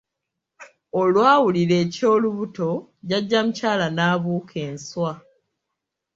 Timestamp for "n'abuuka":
3.91-4.55